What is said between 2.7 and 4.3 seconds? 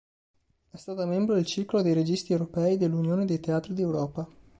dell'Unione dei Teatri d'Europa.